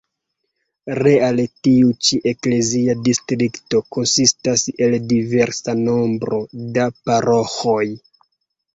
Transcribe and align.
Reale 1.07 1.45
tiu 1.67 1.91
ĉi 2.07 2.19
"eklezia 2.31 2.97
distrikto" 3.09 3.83
konsistas 3.99 4.67
el 4.89 4.99
diversa 5.15 5.79
nombro 5.85 6.45
da 6.81 6.91
paroĥoj. 7.07 7.83